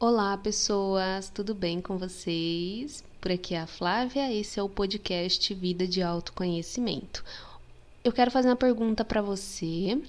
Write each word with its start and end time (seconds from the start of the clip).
Olá, 0.00 0.36
pessoas, 0.36 1.30
tudo 1.30 1.54
bem 1.54 1.80
com 1.80 1.96
vocês? 1.96 3.04
Por 3.20 3.30
aqui 3.30 3.54
é 3.54 3.60
a 3.60 3.66
Flávia, 3.66 4.30
esse 4.32 4.58
é 4.58 4.62
o 4.62 4.68
podcast 4.68 5.54
Vida 5.54 5.86
de 5.86 6.02
Autoconhecimento. 6.02 7.24
Eu 8.02 8.12
quero 8.12 8.28
fazer 8.30 8.48
uma 8.48 8.56
pergunta 8.56 9.04
para 9.04 9.22
você 9.22 10.02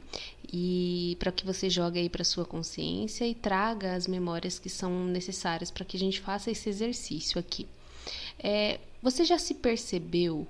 e 0.52 1.16
para 1.20 1.32
que 1.32 1.46
você 1.46 1.70
jogue 1.70 2.00
aí 2.00 2.10
para 2.10 2.24
sua 2.24 2.46
consciência 2.46 3.28
e 3.28 3.36
traga 3.36 3.94
as 3.94 4.08
memórias 4.08 4.58
que 4.58 4.70
são 4.70 5.06
necessárias 5.06 5.70
para 5.70 5.86
que 5.86 5.98
a 5.98 6.00
gente 6.00 6.20
faça 6.20 6.50
esse 6.50 6.68
exercício 6.68 7.40
aqui. 7.40 7.68
É, 8.40 8.80
você 9.04 9.24
já 9.24 9.38
se 9.38 9.54
percebeu 9.54 10.48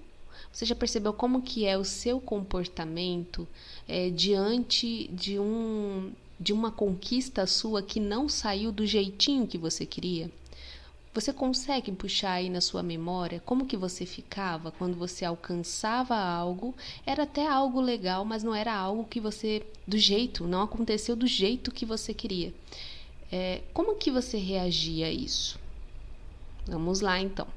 você 0.52 0.66
já 0.66 0.76
percebeu 0.76 1.12
como 1.12 1.42
que 1.42 1.66
é 1.66 1.78
o 1.78 1.84
seu 1.84 2.18
comportamento 2.18 3.46
é, 3.86 4.10
diante 4.10 5.10
de 5.10 5.38
um 5.38 6.14
de 6.40 6.54
uma 6.54 6.72
conquista 6.72 7.46
sua 7.48 7.82
que 7.82 8.00
não 8.00 8.28
saiu 8.28 8.72
do 8.72 8.86
jeitinho 8.86 9.48
que 9.48 9.58
você 9.58 9.86
queria? 9.86 10.30
Você 11.14 11.32
consegue 11.32 11.94
puxar 11.94 12.34
aí 12.34 12.50
na 12.50 12.60
sua 12.60 12.84
memória 12.84 13.42
como 13.46 13.66
que 13.66 13.78
você 13.78 14.06
ficava 14.06 14.72
quando 14.72 14.98
você 14.98 15.24
alcançava 15.24 16.14
algo? 16.14 16.76
Era 17.06 17.24
até 17.24 17.48
algo 17.48 17.80
legal, 17.80 18.26
mas 18.26 18.44
não 18.44 18.54
era 18.54 18.76
algo 18.76 19.06
que 19.06 19.22
você 19.22 19.66
do 19.88 19.98
jeito, 19.98 20.46
não 20.46 20.62
aconteceu 20.62 21.16
do 21.16 21.26
jeito 21.26 21.72
que 21.72 21.86
você 21.86 22.14
queria. 22.14 22.54
É, 23.32 23.62
como 23.74 23.96
que 23.96 24.12
você 24.12 24.38
reagia 24.38 25.08
a 25.08 25.12
isso? 25.12 25.58
Vamos 26.68 27.00
lá 27.00 27.20
então. 27.20 27.48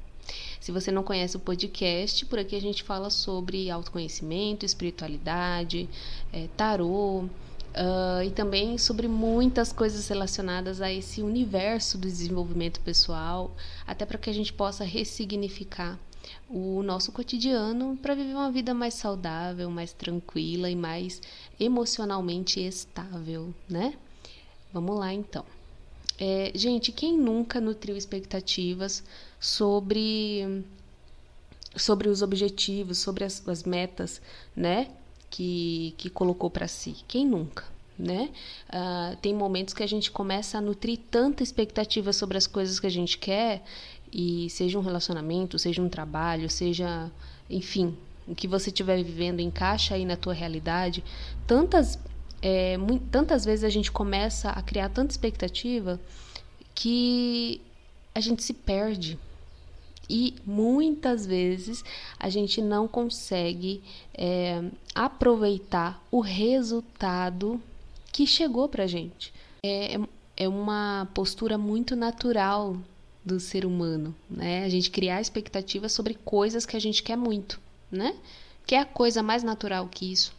Se 0.59 0.71
você 0.71 0.91
não 0.91 1.03
conhece 1.03 1.35
o 1.35 1.39
podcast, 1.39 2.25
por 2.27 2.39
aqui 2.39 2.55
a 2.55 2.61
gente 2.61 2.83
fala 2.83 3.09
sobre 3.09 3.69
autoconhecimento, 3.69 4.65
espiritualidade, 4.65 5.89
é, 6.31 6.47
tarô. 6.55 7.25
Uh, 7.69 8.23
e 8.23 8.31
também 8.31 8.77
sobre 8.79 9.07
muitas 9.07 9.71
coisas 9.71 10.07
relacionadas 10.07 10.81
a 10.81 10.91
esse 10.91 11.21
universo 11.21 11.97
do 11.97 12.07
desenvolvimento 12.07 12.81
pessoal, 12.81 13.55
até 13.85 14.05
para 14.05 14.17
que 14.17 14.29
a 14.29 14.33
gente 14.33 14.51
possa 14.51 14.83
ressignificar 14.83 15.97
o 16.49 16.81
nosso 16.83 17.11
cotidiano 17.11 17.97
para 18.01 18.15
viver 18.15 18.33
uma 18.33 18.51
vida 18.51 18.73
mais 18.73 18.95
saudável, 18.95 19.69
mais 19.69 19.93
tranquila 19.93 20.69
e 20.69 20.75
mais 20.75 21.21
emocionalmente 21.59 22.59
estável, 22.59 23.53
né? 23.69 23.93
Vamos 24.73 24.97
lá 24.97 25.13
então. 25.13 25.45
É, 26.17 26.51
gente, 26.53 26.91
quem 26.91 27.17
nunca 27.17 27.61
nutriu 27.61 27.95
expectativas 27.95 29.03
sobre 29.39 30.63
sobre 31.75 32.09
os 32.09 32.21
objetivos, 32.21 32.97
sobre 32.97 33.23
as, 33.23 33.47
as 33.47 33.63
metas, 33.63 34.21
né? 34.55 34.89
Que, 35.29 35.93
que 35.97 36.09
colocou 36.09 36.49
para 36.49 36.67
si. 36.67 36.95
Quem 37.07 37.25
nunca? 37.25 37.63
Né? 37.97 38.29
Uh, 38.69 39.17
tem 39.17 39.33
momentos 39.33 39.73
que 39.73 39.83
a 39.83 39.87
gente 39.87 40.09
começa 40.09 40.57
a 40.57 40.61
nutrir 40.61 40.99
tanta 41.11 41.43
expectativa 41.43 42.13
sobre 42.13 42.37
as 42.37 42.47
coisas 42.47 42.79
que 42.79 42.87
a 42.87 42.89
gente 42.89 43.17
quer, 43.17 43.61
e 44.11 44.49
seja 44.49 44.77
um 44.77 44.81
relacionamento, 44.81 45.59
seja 45.59 45.81
um 45.81 45.89
trabalho, 45.89 46.49
seja, 46.49 47.11
enfim, 47.49 47.95
o 48.27 48.35
que 48.35 48.47
você 48.47 48.69
estiver 48.69 49.03
vivendo 49.03 49.39
encaixa 49.39 49.95
aí 49.95 50.05
na 50.05 50.15
tua 50.15 50.33
realidade. 50.33 51.03
Tantas, 51.45 51.99
é, 52.41 52.77
tantas 53.11 53.45
vezes 53.45 53.63
a 53.63 53.69
gente 53.69 53.91
começa 53.91 54.49
a 54.49 54.61
criar 54.61 54.89
tanta 54.89 55.11
expectativa 55.11 55.99
que 56.73 57.61
a 58.13 58.19
gente 58.19 58.43
se 58.43 58.53
perde 58.53 59.19
e 60.09 60.35
muitas 60.45 61.25
vezes 61.25 61.83
a 62.19 62.29
gente 62.29 62.61
não 62.61 62.87
consegue 62.87 63.81
é, 64.13 64.63
aproveitar 64.95 66.03
o 66.09 66.19
resultado 66.19 67.61
que 68.11 68.25
chegou 68.25 68.67
para 68.67 68.87
gente. 68.87 69.31
É, 69.63 69.99
é 70.35 70.47
uma 70.47 71.07
postura 71.13 71.57
muito 71.57 71.95
natural 71.95 72.75
do 73.23 73.39
ser 73.39 73.65
humano, 73.65 74.15
né? 74.29 74.63
A 74.63 74.69
gente 74.69 74.89
criar 74.89 75.21
expectativas 75.21 75.91
sobre 75.91 76.13
coisas 76.13 76.65
que 76.65 76.75
a 76.75 76.79
gente 76.79 77.03
quer 77.03 77.17
muito, 77.17 77.59
né? 77.91 78.15
Que 78.65 78.75
é 78.75 78.79
a 78.79 78.85
coisa 78.85 79.21
mais 79.21 79.43
natural 79.43 79.87
que 79.87 80.11
isso. 80.11 80.33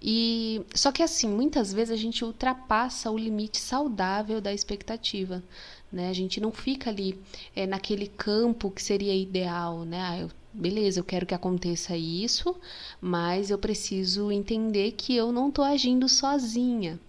E 0.00 0.62
só 0.74 0.92
que 0.92 1.02
assim, 1.02 1.28
muitas 1.28 1.72
vezes 1.72 1.92
a 1.92 1.96
gente 1.96 2.24
ultrapassa 2.24 3.10
o 3.10 3.18
limite 3.18 3.58
saudável 3.58 4.40
da 4.40 4.52
expectativa. 4.52 5.42
Né? 5.90 6.08
A 6.08 6.12
gente 6.12 6.40
não 6.40 6.52
fica 6.52 6.90
ali 6.90 7.18
é, 7.54 7.66
naquele 7.66 8.08
campo 8.08 8.70
que 8.70 8.82
seria 8.82 9.14
ideal, 9.14 9.84
né? 9.84 10.00
Ah, 10.00 10.18
eu, 10.18 10.30
beleza, 10.52 11.00
eu 11.00 11.04
quero 11.04 11.24
que 11.24 11.34
aconteça 11.34 11.96
isso, 11.96 12.54
mas 13.00 13.50
eu 13.50 13.58
preciso 13.58 14.30
entender 14.30 14.92
que 14.92 15.16
eu 15.16 15.32
não 15.32 15.48
estou 15.48 15.64
agindo 15.64 16.08
sozinha. 16.08 17.00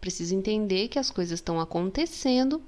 Preciso 0.00 0.34
entender 0.34 0.88
que 0.88 0.98
as 0.98 1.10
coisas 1.10 1.38
estão 1.38 1.58
acontecendo 1.58 2.62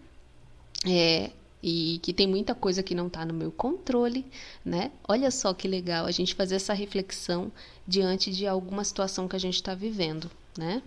é, 0.87 1.31
e 1.63 1.99
que 2.03 2.13
tem 2.13 2.27
muita 2.27 2.55
coisa 2.55 2.83
que 2.83 2.95
não 2.95 3.09
está 3.09 3.25
no 3.25 3.35
meu 3.35 3.51
controle, 3.51 4.25
né? 4.65 4.93
Olha 5.07 5.31
só 5.31 5.53
que 5.53 5.67
legal 5.67 6.07
a 6.07 6.11
gente 6.11 6.35
fazer 6.35 6.57
essa 6.57 6.73
reflexão 6.73 7.51
diante 7.87 8.31
de 8.31 8.47
alguma 8.47 8.85
situação 8.85 9.27
que 9.27 9.37
a 9.37 9.41
gente 9.41 9.55
está 9.55 9.75
vivendo, 9.75 10.31
né? 10.57 10.83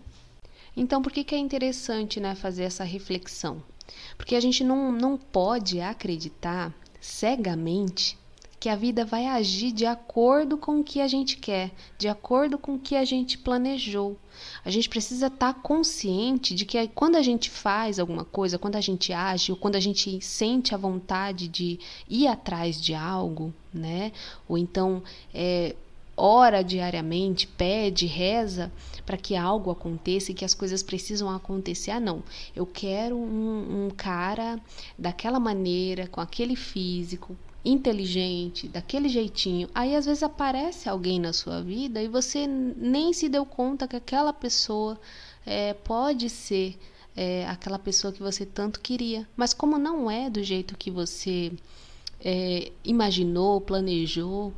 Então, 0.76 1.02
por 1.02 1.12
que, 1.12 1.24
que 1.24 1.36
é 1.36 1.38
interessante 1.38 2.20
né, 2.20 2.34
fazer 2.34 2.64
essa 2.64 2.84
reflexão? 2.84 3.62
Porque 4.18 4.36
a 4.36 4.40
gente 4.40 4.64
não, 4.64 4.92
não 4.92 5.18
pode 5.18 5.82
acreditar 5.82 6.74
cegamente 7.02 8.18
que 8.62 8.70
a 8.70 8.76
vida 8.76 9.04
vai 9.04 9.26
agir 9.26 9.72
de 9.72 9.88
acordo 9.88 10.56
com 10.56 10.80
o 10.80 10.84
que 10.84 11.02
a 11.02 11.08
gente 11.08 11.36
quer, 11.36 11.72
de 11.98 12.08
acordo 12.08 12.60
com 12.60 12.76
o 12.76 12.80
que 12.80 12.96
a 12.96 13.04
gente 13.04 13.36
planejou. 13.36 14.16
A 14.64 14.70
gente 14.70 14.88
precisa 14.88 15.28
estar 15.28 15.56
consciente 15.64 16.54
de 16.54 16.64
que 16.64 16.88
quando 16.90 17.16
a 17.16 17.24
gente 17.24 17.50
faz 17.50 17.98
alguma 17.98 18.24
coisa, 18.24 18.60
quando 18.60 18.76
a 18.76 18.82
gente 18.82 19.12
age, 19.12 19.52
ou 19.52 19.58
quando 19.58 19.78
a 19.78 19.80
gente 19.80 20.22
sente 20.22 20.76
a 20.76 20.78
vontade 20.78 21.48
de 21.48 21.80
ir 22.08 22.28
atrás 22.28 22.80
de 22.80 22.94
algo, 22.94 23.52
né? 23.74 24.12
Ou 24.48 24.60
então 24.60 25.02
é, 25.34 25.76
ora 26.16 26.64
diariamente, 26.64 27.48
pede, 27.48 28.06
reza 28.06 28.72
para 29.08 29.18
que 29.18 29.36
algo 29.36 29.72
aconteça 29.72 30.32
e 30.32 30.36
que 30.36 30.46
as 30.46 30.54
coisas 30.54 30.84
precisam 30.84 31.32
acontecer. 31.32 31.90
Ah, 31.90 32.00
não, 32.00 32.22
eu 32.56 32.68
quero 32.68 33.18
um, 33.18 33.88
um 33.88 33.90
cara 33.90 34.60
daquela 34.96 35.40
maneira, 35.40 36.06
com 36.06 36.22
aquele 36.22 36.56
físico, 36.56 37.36
inteligente, 37.64 38.68
daquele 38.68 39.08
jeitinho. 39.08 39.70
Aí 39.74 39.96
às 39.96 40.06
vezes 40.06 40.24
aparece 40.24 40.90
alguém 40.90 41.20
na 41.20 41.32
sua 41.34 41.62
vida 41.62 42.02
e 42.02 42.08
você 42.08 42.48
nem 42.48 43.14
se 43.14 43.30
deu 43.30 43.46
conta 43.46 43.88
que 43.88 43.96
aquela 43.96 44.34
pessoa 44.34 45.00
é, 45.46 45.74
pode 45.74 46.30
ser 46.30 46.78
é, 47.16 47.46
aquela 47.48 47.78
pessoa 47.78 48.12
que 48.14 48.22
você 48.22 48.46
tanto 48.46 48.80
queria. 48.80 49.28
Mas 49.36 49.54
como 49.54 49.78
não 49.78 50.10
é 50.10 50.30
do 50.30 50.44
jeito 50.44 50.78
que 50.78 50.90
você 50.90 51.52
é, 52.20 52.72
imaginou, 52.84 53.62
planejou, 53.62 54.54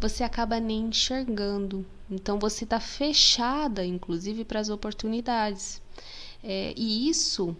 você 0.00 0.24
acaba 0.24 0.58
nem 0.58 0.86
enxergando. 0.86 1.86
Então 2.10 2.38
você 2.38 2.64
está 2.64 2.80
fechada, 2.80 3.84
inclusive, 3.84 4.44
para 4.44 4.60
as 4.60 4.68
oportunidades. 4.68 5.80
É, 6.42 6.74
e 6.76 7.08
isso, 7.08 7.56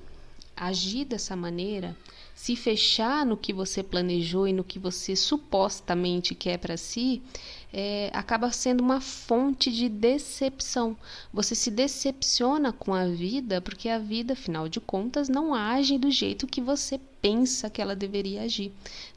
agir 0.57 1.05
dessa 1.05 1.37
maneira, 1.37 1.97
se 2.43 2.57
fechar 2.57 3.25
no 3.25 3.37
que 3.37 3.53
você 3.53 3.85
planejou 3.85 4.49
e 4.49 4.53
no 4.53 4.65
que 4.65 4.77
você 4.77 5.15
supostamente 5.15 6.35
quer 6.35 6.59
para 6.59 6.77
si, 6.77 7.23
é, 7.73 8.11
acaba 8.13 8.51
sendo 8.51 8.81
uma 8.81 9.01
fonte 9.01 9.71
de 9.71 9.89
decepção. 9.89 10.97
Você 11.33 11.55
se 11.55 11.71
decepciona 11.71 12.73
com 12.73 12.93
a 12.93 13.07
vida 13.07 13.61
porque 13.61 13.89
a 13.89 14.01
vida, 14.01 14.33
afinal 14.33 14.69
de 14.69 14.81
contas, 14.81 15.29
não 15.29 15.55
age 15.55 15.97
do 15.97 16.11
jeito 16.11 16.49
que 16.49 16.61
você 16.61 16.99
pensa 17.21 17.71
que 17.71 17.81
ela 17.81 17.95
deveria 17.95 18.43
agir. 18.43 18.73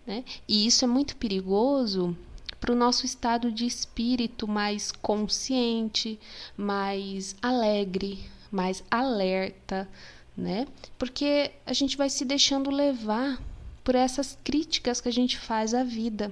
Né? 0.05 0.23
E 0.47 0.67
isso 0.67 0.85
é 0.85 0.87
muito 0.87 1.15
perigoso 1.15 2.15
para 2.59 2.73
o 2.73 2.75
nosso 2.75 3.07
estado 3.07 3.51
de 3.51 3.65
espírito 3.65 4.47
mais 4.47 4.91
consciente, 4.91 6.19
mais 6.55 7.35
alegre, 7.41 8.19
mais 8.51 8.83
alerta, 8.91 9.89
né? 10.37 10.67
Porque 10.97 11.51
a 11.65 11.73
gente 11.73 11.95
vai 11.95 12.09
se 12.09 12.25
deixando 12.25 12.69
levar 12.69 13.41
por 13.83 13.95
essas 13.95 14.37
críticas 14.43 14.99
que 14.99 15.07
a 15.07 15.13
gente 15.13 15.37
faz 15.37 15.73
à 15.73 15.83
vida, 15.83 16.31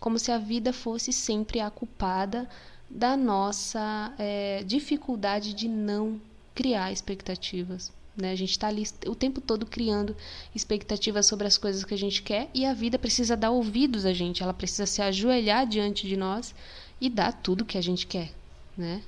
como 0.00 0.18
se 0.18 0.32
a 0.32 0.38
vida 0.38 0.72
fosse 0.72 1.12
sempre 1.12 1.60
a 1.60 1.70
culpada 1.70 2.48
da 2.90 3.16
nossa 3.16 4.12
é, 4.18 4.62
dificuldade 4.64 5.52
de 5.54 5.68
não 5.68 6.20
criar 6.54 6.90
expectativas. 6.90 7.92
Né? 8.16 8.32
A 8.32 8.34
gente 8.34 8.50
está 8.50 8.66
ali 8.66 8.82
o 9.06 9.14
tempo 9.14 9.40
todo 9.40 9.64
criando 9.64 10.16
expectativas 10.54 11.26
sobre 11.26 11.46
as 11.46 11.56
coisas 11.56 11.84
que 11.84 11.94
a 11.94 11.98
gente 11.98 12.20
quer 12.22 12.50
e 12.52 12.66
a 12.66 12.74
vida 12.74 12.98
precisa 12.98 13.36
dar 13.36 13.50
ouvidos 13.50 14.04
a 14.04 14.12
gente, 14.12 14.42
ela 14.42 14.52
precisa 14.52 14.86
se 14.86 15.00
ajoelhar 15.00 15.66
diante 15.66 16.06
de 16.06 16.16
nós 16.16 16.52
e 17.00 17.08
dar 17.08 17.32
tudo 17.32 17.64
que 17.64 17.78
a 17.78 17.80
gente 17.80 18.06
quer. 18.06 18.32
Né? 18.76 19.02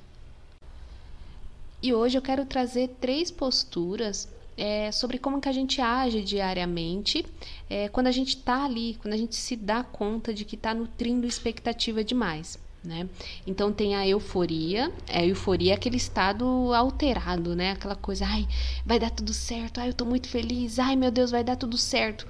E 1.81 1.93
hoje 1.93 2.17
eu 2.17 2.21
quero 2.21 2.45
trazer 2.45 2.95
três 2.99 3.31
posturas 3.31 4.29
é, 4.55 4.91
sobre 4.91 5.17
como 5.17 5.41
que 5.41 5.49
a 5.49 5.51
gente 5.51 5.81
age 5.81 6.21
diariamente 6.21 7.25
é, 7.67 7.87
quando 7.89 8.07
a 8.07 8.11
gente 8.11 8.35
está 8.35 8.65
ali, 8.65 8.97
quando 9.01 9.15
a 9.15 9.17
gente 9.17 9.35
se 9.35 9.55
dá 9.55 9.83
conta 9.83 10.31
de 10.31 10.45
que 10.45 10.55
está 10.55 10.73
nutrindo 10.73 11.25
expectativa 11.25 12.03
demais. 12.03 12.59
Né? 12.83 13.07
Então 13.45 13.71
tem 13.71 13.95
a 13.95 14.07
euforia, 14.07 14.91
a 15.07 15.23
euforia 15.23 15.73
é 15.73 15.75
aquele 15.75 15.97
estado 15.97 16.45
alterado, 16.73 17.55
né? 17.55 17.71
Aquela 17.71 17.95
coisa, 17.95 18.25
ai, 18.25 18.47
vai 18.83 18.97
dar 18.97 19.11
tudo 19.11 19.33
certo, 19.33 19.79
ai, 19.79 19.89
eu 19.89 19.93
tô 19.93 20.03
muito 20.03 20.27
feliz, 20.27 20.79
ai, 20.79 20.95
meu 20.95 21.11
Deus, 21.11 21.29
vai 21.29 21.43
dar 21.43 21.55
tudo 21.55 21.77
certo. 21.77 22.27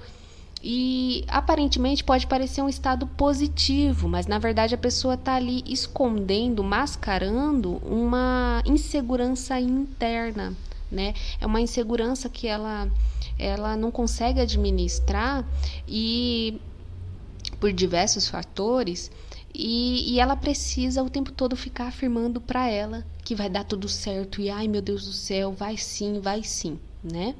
E 0.62 1.24
aparentemente 1.26 2.04
pode 2.04 2.24
parecer 2.26 2.62
um 2.62 2.68
estado 2.68 3.04
positivo, 3.06 4.08
mas 4.08 4.28
na 4.28 4.38
verdade 4.38 4.74
a 4.74 4.78
pessoa 4.78 5.14
está 5.14 5.34
ali 5.34 5.64
escondendo, 5.66 6.62
mascarando 6.62 7.78
uma 7.84 8.62
insegurança 8.64 9.58
interna, 9.58 10.54
né? 10.90 11.14
É 11.40 11.46
uma 11.46 11.60
insegurança 11.60 12.28
que 12.28 12.46
ela 12.46 12.88
ela 13.38 13.76
não 13.76 13.90
consegue 13.90 14.40
administrar 14.40 15.44
e 15.88 16.60
por 17.58 17.72
diversos 17.72 18.28
fatores 18.28 19.10
e, 19.54 20.14
e, 20.14 20.20
ela 20.20 20.34
precisa 20.34 21.02
o 21.02 21.10
tempo 21.10 21.30
todo 21.30 21.54
ficar 21.56 21.88
afirmando 21.88 22.40
para 22.40 22.68
ela 22.68 23.04
que 23.22 23.34
vai 23.34 23.50
dar 23.50 23.64
tudo 23.64 23.88
certo 23.88 24.40
e 24.40 24.48
ai 24.48 24.66
meu 24.66 24.80
Deus 24.80 25.04
do 25.04 25.12
céu, 25.12 25.52
vai 25.52 25.76
sim, 25.76 26.20
vai 26.20 26.42
sim, 26.42 26.78
né? 27.02 27.34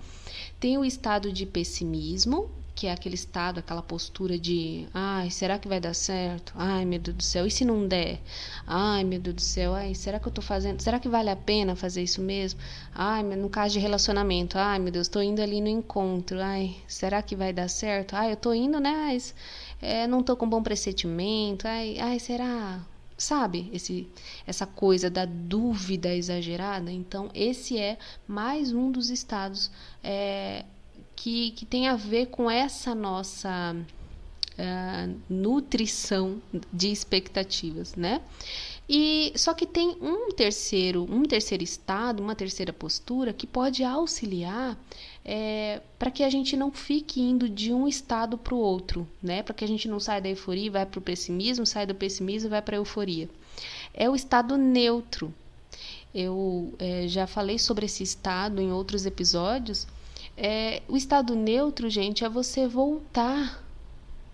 Tem 0.61 0.77
o 0.77 0.85
estado 0.85 1.33
de 1.33 1.47
pessimismo, 1.47 2.51
que 2.75 2.87
é 2.87 2.93
aquele 2.93 3.15
estado, 3.15 3.59
aquela 3.61 3.83
postura 3.83 4.39
de, 4.39 4.87
ai, 4.95 5.31
será 5.31 5.59
que 5.59 5.69
vai 5.69 5.79
dar 5.81 5.95
certo? 5.95 6.53
Ai, 6.57 6.85
meu 6.85 6.99
Deus 6.99 7.17
do 7.17 7.23
céu, 7.23 7.47
e 7.47 7.51
se 7.51 7.65
não 7.65 7.87
der? 7.87 8.21
Ai, 8.67 9.05
meu 9.05 9.21
Deus 9.21 9.37
do 9.37 9.43
céu, 9.43 9.75
ai, 9.75 9.95
será 9.95 10.19
que 10.19 10.27
eu 10.27 10.33
tô 10.33 10.41
fazendo? 10.43 10.81
Será 10.81 10.99
que 10.99 11.09
vale 11.09 11.31
a 11.31 11.37
pena 11.37 11.77
fazer 11.77 12.03
isso 12.03 12.21
mesmo? 12.21 12.59
Ai, 12.95 13.23
no 13.23 13.49
caso 13.51 13.75
de 13.75 13.79
relacionamento, 13.79 14.59
ai, 14.59 14.79
meu 14.79 14.91
Deus, 14.91 15.09
tô 15.09 15.21
indo 15.21 15.41
ali 15.43 15.61
no 15.61 15.69
encontro, 15.69 16.41
ai, 16.41 16.77
será 16.89 17.23
que 17.23 17.37
vai 17.37 17.53
dar 17.53 17.69
certo? 17.69 18.15
Ai, 18.15 18.33
eu 18.33 18.37
tô 18.37 18.53
indo, 18.55 18.81
né, 18.81 18.93
mas 19.13 19.35
é, 19.81 20.07
não 20.07 20.23
tô 20.23 20.37
com 20.37 20.49
bom 20.49 20.63
pressentimento, 20.63 21.67
ai, 21.69 21.99
ai, 22.01 22.19
será? 22.19 22.81
Sabe, 23.19 23.71
esse, 23.73 24.09
essa 24.47 24.67
coisa 24.67 25.09
da 25.11 25.25
dúvida 25.25 26.13
exagerada? 26.13 26.91
Então, 26.91 27.31
esse 27.35 27.79
é 27.79 27.99
mais 28.27 28.73
um 28.73 28.91
dos 28.91 29.11
estados 29.11 29.71
é, 30.03 30.65
que, 31.23 31.53
que 31.53 31.65
tem 31.65 31.87
a 31.87 31.95
ver 31.95 32.27
com 32.27 32.51
essa 32.51 32.97
nossa 32.97 33.77
uh, 33.77 35.21
nutrição 35.31 36.43
de 36.73 36.91
expectativas, 36.91 37.95
né? 37.95 38.21
E 38.89 39.33
só 39.37 39.55
que 39.55 39.65
tem 39.65 39.97
um 40.01 40.33
terceiro, 40.33 41.07
um 41.09 41.23
terceiro 41.23 41.63
estado, 41.63 42.21
uma 42.21 42.35
terceira 42.35 42.73
postura 42.73 43.33
que 43.33 43.47
pode 43.47 43.85
auxiliar 43.85 44.77
é, 45.25 45.81
para 45.97 46.11
que 46.11 46.25
a 46.25 46.29
gente 46.29 46.57
não 46.57 46.73
fique 46.73 47.21
indo 47.21 47.49
de 47.49 47.73
um 47.73 47.87
estado 47.87 48.37
para 48.37 48.57
o 48.57 48.59
outro, 48.59 49.07
né? 49.23 49.45
Para 49.45 49.55
que 49.55 49.65
a 49.65 49.69
gente 49.69 49.87
não 49.87 50.01
saia 50.01 50.21
da 50.21 50.29
euforia 50.29 50.67
e 50.67 50.71
vai 50.71 50.85
para 50.85 50.99
o 50.99 51.03
pessimismo, 51.03 51.65
sai 51.65 51.87
do 51.87 51.95
pessimismo 51.95 52.49
e 52.49 52.51
vai 52.51 52.63
para 52.63 52.75
a 52.75 52.81
euforia. 52.81 53.31
É 53.95 54.11
o 54.11 54.17
estado 54.17 54.57
neutro. 54.57 55.33
Eu 56.13 56.75
é, 56.81 57.07
já 57.07 57.29
falei 57.29 57.61
sobre 57.61 57.87
esse 57.87 58.03
estado 58.03 58.61
em 58.61 58.73
outros 58.73 59.07
episódios 59.07 59.87
é, 60.37 60.83
o 60.89 60.97
estado 60.97 61.35
neutro, 61.35 61.91
gente, 61.91 62.25
é 62.25 62.29
você 62.29 62.67
voltar 62.67 63.63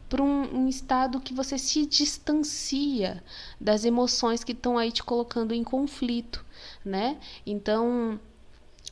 para 0.09 0.23
um, 0.23 0.63
um, 0.63 0.69
estado 0.69 1.21
que 1.21 1.35
você 1.35 1.59
se 1.59 1.85
distancia 1.85 3.23
das 3.61 3.85
emoções 3.85 4.43
que 4.43 4.53
estão 4.53 4.79
aí 4.79 4.91
te 4.91 5.03
colocando 5.03 5.53
em 5.53 5.63
conflito, 5.63 6.45
né? 6.85 7.19
Então, 7.45 8.19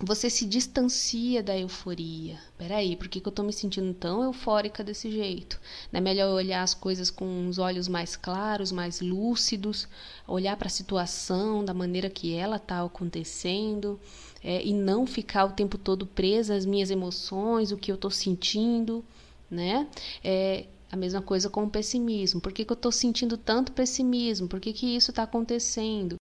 você 0.01 0.29
se 0.29 0.45
distancia 0.45 1.43
da 1.43 1.59
euforia. 1.59 2.39
Peraí, 2.59 2.97
por 2.97 3.09
que, 3.09 3.19
que 3.19 3.27
eu 3.27 3.31
estou 3.31 3.45
me 3.45 3.53
sentindo 3.53 3.95
tão 3.95 4.23
eufórica 4.23 4.85
desse 4.85 5.11
jeito? 5.11 5.59
Não 5.91 5.99
é 5.99 6.01
melhor 6.03 6.35
olhar 6.35 6.63
as 6.63 6.75
coisas 6.75 7.11
com 7.11 7.49
os 7.49 7.59
olhos 7.59 7.89
mais 7.89 8.15
claros, 8.15 8.71
mais 8.71 9.01
lúcidos, 9.01 9.89
olhar 10.29 10.57
para 10.57 10.67
a 10.67 10.71
situação 10.71 11.65
da 11.65 11.73
maneira 11.73 12.11
que 12.11 12.35
ela 12.35 12.57
está 12.57 12.83
acontecendo 12.83 13.99
é, 14.45 14.63
e 14.63 14.75
não 14.75 15.07
ficar 15.07 15.47
o 15.47 15.53
tempo 15.53 15.79
todo 15.79 16.07
presa 16.07 16.55
às 16.55 16.67
minhas 16.67 16.91
emoções, 16.91 17.73
o 17.73 17.77
que 17.77 17.91
eu 17.91 17.97
estou 17.97 18.11
sentindo, 18.11 19.03
né? 19.51 19.87
É, 20.23 20.67
a 20.93 20.97
mesma 20.97 21.23
coisa 21.23 21.49
com 21.49 21.65
o 21.65 21.71
pessimismo. 21.71 22.41
Por 22.41 22.53
que, 22.53 22.65
que 22.65 22.73
eu 22.73 22.77
estou 22.77 22.93
sentindo 22.93 23.37
tanto 23.37 23.73
pessimismo? 23.73 24.47
Por 24.47 24.61
que, 24.61 24.73
que 24.73 24.95
isso 24.95 25.11
está 25.11 25.23
acontecendo? 25.23 26.17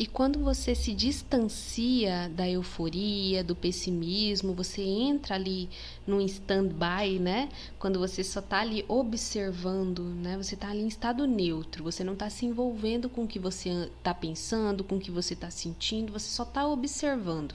E 0.00 0.06
quando 0.06 0.38
você 0.38 0.76
se 0.76 0.94
distancia 0.94 2.30
da 2.32 2.48
euforia, 2.48 3.42
do 3.42 3.56
pessimismo, 3.56 4.54
você 4.54 4.80
entra 4.80 5.34
ali 5.34 5.68
num 6.06 6.20
stand-by, 6.20 7.18
né? 7.18 7.48
Quando 7.80 7.98
você 7.98 8.22
só 8.22 8.38
está 8.38 8.60
ali 8.60 8.84
observando, 8.86 10.04
né? 10.04 10.36
Você 10.36 10.54
está 10.54 10.68
ali 10.68 10.82
em 10.82 10.86
estado 10.86 11.26
neutro, 11.26 11.82
você 11.82 12.04
não 12.04 12.12
está 12.12 12.30
se 12.30 12.46
envolvendo 12.46 13.08
com 13.08 13.24
o 13.24 13.26
que 13.26 13.40
você 13.40 13.70
está 13.98 14.14
pensando, 14.14 14.84
com 14.84 14.98
o 14.98 15.00
que 15.00 15.10
você 15.10 15.34
está 15.34 15.50
sentindo, 15.50 16.12
você 16.12 16.30
só 16.30 16.44
está 16.44 16.64
observando. 16.68 17.52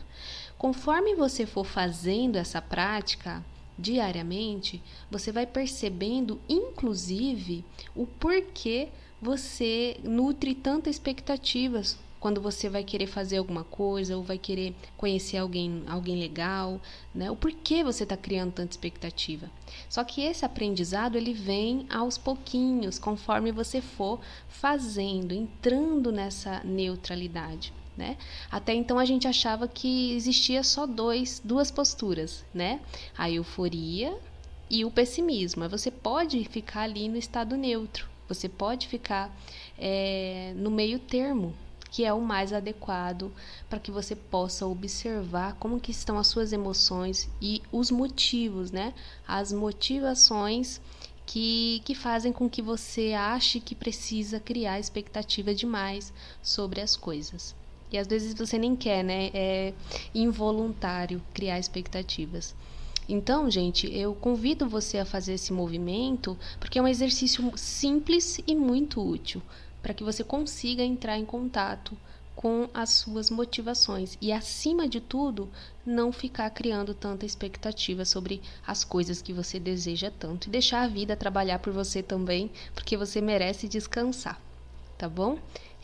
Conforme 0.58 1.16
você 1.16 1.46
for 1.46 1.64
fazendo 1.64 2.36
essa 2.36 2.62
prática, 2.62 3.42
diariamente, 3.80 4.84
você 5.10 5.32
vai 5.32 5.48
percebendo, 5.48 6.42
inclusive, 6.50 7.64
o 7.96 8.06
porquê 8.06 8.90
você 9.22 9.98
nutre 10.04 10.54
tantas 10.54 10.96
expectativas 10.96 11.98
quando 12.24 12.40
você 12.40 12.70
vai 12.70 12.86
querer 12.86 13.08
fazer 13.08 13.36
alguma 13.36 13.66
coisa 13.66 14.16
ou 14.16 14.24
vai 14.24 14.38
querer 14.38 14.74
conhecer 14.96 15.36
alguém, 15.36 15.84
alguém 15.88 16.18
legal, 16.18 16.80
né? 17.14 17.30
O 17.30 17.36
porquê 17.36 17.84
você 17.84 18.04
está 18.04 18.16
criando 18.16 18.54
tanta 18.54 18.72
expectativa. 18.72 19.52
Só 19.90 20.06
que 20.06 20.22
esse 20.22 20.46
aprendizado 20.46 21.18
ele 21.18 21.34
vem 21.34 21.86
aos 21.90 22.18
pouquinhos, 22.18 22.98
conforme 22.98 23.52
você 23.52 23.82
for 23.82 24.22
fazendo, 24.48 25.34
entrando 25.34 26.14
nessa 26.14 26.62
neutralidade. 26.64 27.74
Né? 27.98 28.16
Até 28.50 28.74
então 28.74 28.98
a 28.98 29.04
gente 29.04 29.28
achava 29.28 29.68
que 29.68 30.14
existia 30.14 30.64
só 30.64 30.88
dois, 30.88 31.42
duas 31.44 31.72
posturas, 31.72 32.46
né? 32.54 32.80
A 33.18 33.30
euforia 33.30 34.18
e 34.70 34.86
o 34.86 34.90
pessimismo. 34.90 35.68
Você 35.68 35.92
pode 35.92 36.42
ficar 36.46 36.84
ali 36.84 37.10
no 37.10 37.18
estado 37.18 37.58
neutro. 37.58 38.08
Você 38.30 38.48
pode 38.48 38.88
ficar 38.88 39.30
é, 39.78 40.54
no 40.56 40.72
meio 40.72 40.98
termo, 40.98 41.54
que 41.94 42.04
é 42.04 42.12
o 42.12 42.20
mais 42.20 42.52
adequado 42.52 43.32
para 43.70 43.80
que 43.80 43.92
você 43.92 44.16
possa 44.16 44.66
observar 44.66 45.54
como 45.60 45.80
que 45.80 45.92
estão 45.92 46.18
as 46.18 46.26
suas 46.26 46.52
emoções 46.52 47.30
e 47.40 47.62
os 47.72 47.92
motivos, 47.92 48.72
né? 48.72 48.96
As 49.28 49.54
motivações 49.54 50.82
que, 51.24 51.84
que 51.86 51.94
fazem 51.94 52.34
com 52.34 52.50
que 52.50 52.64
você 52.64 53.14
ache 53.14 53.60
que 53.60 53.76
precisa 53.76 54.40
criar 54.40 54.80
expectativa 54.80 55.54
demais 55.54 56.12
sobre 56.42 56.82
as 56.82 56.96
coisas. 56.96 57.56
E 57.92 57.98
às 58.00 58.08
vezes 58.08 58.34
você 58.34 58.58
nem 58.58 58.76
quer, 58.76 59.04
né? 59.04 59.30
É 59.32 59.74
involuntário 60.16 61.22
criar 61.32 61.60
expectativas. 61.60 62.56
Então, 63.08 63.52
gente, 63.52 63.86
eu 63.96 64.16
convido 64.16 64.68
você 64.68 64.98
a 64.98 65.06
fazer 65.06 65.34
esse 65.34 65.54
movimento 65.54 66.36
porque 66.60 66.80
é 66.80 66.82
um 66.82 66.88
exercício 66.88 67.56
simples 67.56 68.40
e 68.48 68.56
muito 68.56 69.00
útil 69.00 69.44
para 69.84 69.94
que 69.94 70.04
você 70.04 70.24
consiga 70.24 70.82
entrar 70.82 71.20
em 71.20 71.26
contato 71.26 71.96
com 72.36 72.68
as 72.74 72.90
suas 72.90 73.30
motivações 73.30 74.18
e, 74.20 74.32
acima 74.32 74.88
de 74.88 75.00
tudo, 75.00 75.50
não 75.86 76.12
ficar 76.12 76.50
criando 76.50 76.94
tanta 76.94 77.26
expectativa 77.26 78.06
sobre 78.06 78.42
as 78.66 78.84
coisas 78.84 79.22
que 79.22 79.32
você 79.32 79.60
deseja 79.60 80.10
tanto 80.10 80.48
e 80.48 80.52
deixar 80.52 80.82
a 80.82 80.88
vida 80.88 81.16
trabalhar 81.16 81.60
por 81.60 81.72
você 81.72 82.02
também, 82.02 82.50
porque 82.74 82.98
você 82.98 83.22
merece 83.22 83.68
descansar, 83.68 84.42
tá 84.98 85.08
bom? 85.08 85.38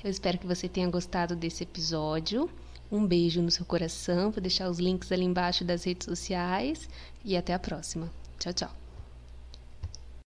Eu 0.04 0.10
espero 0.10 0.40
que 0.40 0.48
você 0.48 0.68
tenha 0.68 0.90
gostado 0.90 1.36
desse 1.36 1.64
episódio. 1.64 2.50
Um 2.92 3.06
beijo 3.06 3.42
no 3.42 3.52
seu 3.52 3.66
coração, 3.66 4.32
vou 4.32 4.42
deixar 4.42 4.70
os 4.70 4.80
links 4.80 5.12
ali 5.12 5.26
embaixo 5.26 5.64
das 5.64 5.84
redes 5.84 6.06
sociais 6.06 6.90
e 7.24 7.38
até 7.38 7.54
a 7.54 7.60
próxima. 7.60 8.10
Tchau, 8.40 8.54
tchau. 8.54 8.89